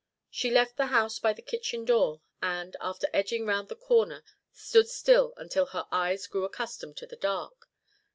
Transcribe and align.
She 0.31 0.49
left 0.49 0.77
the 0.77 0.87
house 0.87 1.19
by 1.19 1.31
the 1.33 1.43
kitchen 1.43 1.85
door, 1.85 2.21
and, 2.41 2.75
after 2.81 3.07
edging 3.13 3.45
round 3.45 3.67
the 3.69 3.75
corner 3.75 4.23
stood 4.51 4.89
still 4.89 5.35
until 5.37 5.67
her 5.67 5.85
eyes 5.91 6.25
grew 6.25 6.43
accustomed 6.43 6.97
to 6.97 7.05
the 7.05 7.15
dark. 7.15 7.69